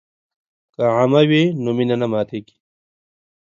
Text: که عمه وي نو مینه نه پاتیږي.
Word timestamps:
که 0.73 0.83
عمه 0.99 1.21
وي 1.29 1.43
نو 1.63 1.69
مینه 1.77 1.95
نه 2.01 2.07
پاتیږي. 2.11 2.55